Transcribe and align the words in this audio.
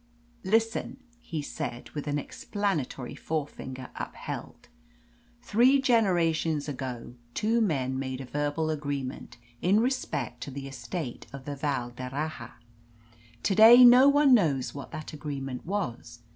"Listen," 0.43 0.97
he 1.19 1.43
said, 1.43 1.91
with 1.91 2.07
an 2.07 2.17
explanatory 2.17 3.13
forefinger 3.13 3.91
upheld. 3.95 4.67
"Three 5.43 5.79
generations 5.79 6.67
ago 6.67 7.13
two 7.35 7.61
men 7.61 7.99
made 7.99 8.19
a 8.19 8.25
verbal 8.25 8.71
agreement 8.71 9.37
in 9.61 9.79
respect 9.79 10.41
to 10.41 10.49
the 10.49 10.67
estate 10.67 11.27
of 11.31 11.45
the 11.45 11.55
Val 11.55 11.91
d'Erraha. 11.91 12.53
To 13.43 13.53
day 13.53 13.85
no 13.85 14.09
one 14.09 14.33
knows 14.33 14.73
what 14.73 14.89
that 14.89 15.13
agreement 15.13 15.67
was. 15.67 16.21